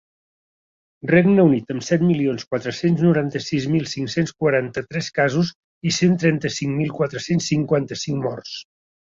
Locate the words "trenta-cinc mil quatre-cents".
6.25-7.53